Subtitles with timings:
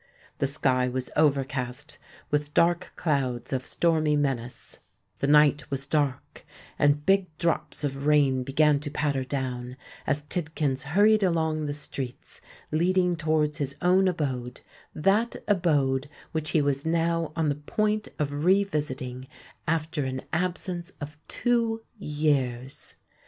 [0.39, 1.99] The sky was overcast
[2.31, 4.79] with dark clouds of stormy menace:
[5.19, 6.43] the night was dark;
[6.79, 9.77] and big drops of rain began to patter down,
[10.07, 12.41] as Tidkins hurried along the streets
[12.71, 19.27] leading towards his own abode—that abode which he was now on the point of revisiting
[19.67, 22.95] after an absence of two years!